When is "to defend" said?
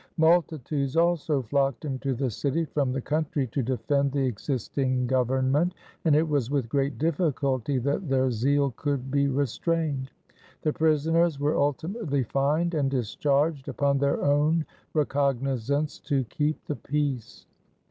3.45-4.11